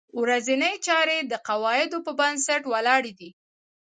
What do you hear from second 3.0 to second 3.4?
دي.